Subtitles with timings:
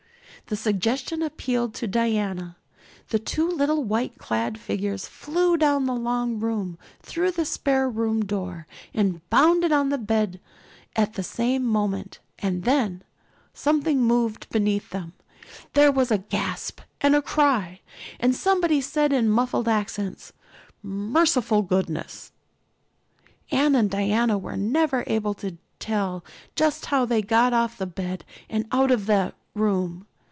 [0.47, 2.57] The suggestion appealed to Diana.
[3.07, 8.25] The two little white clad figures flew down the long room, through the spare room
[8.25, 10.41] door, and bounded on the bed
[10.93, 12.19] at the same moment.
[12.39, 13.01] And then
[13.53, 15.13] something moved beneath them,
[15.71, 17.79] there was a gasp and a cry
[18.19, 20.33] and somebody said in muffled accents:
[20.83, 22.33] "Merciful goodness!"
[23.51, 26.25] Anne and Diana were never able to tell
[26.57, 30.07] just how they got off that bed and out of the room.